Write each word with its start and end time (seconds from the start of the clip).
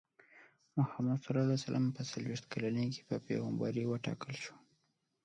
محمد 0.77 1.19
ص 1.61 1.65
په 1.95 2.01
څلوېښت 2.13 2.45
کلنۍ 2.53 2.87
کې 2.93 3.01
په 3.09 3.15
پیغمبرۍ 3.27 3.83
وټاکل 3.87 4.33
شو. 4.43 4.53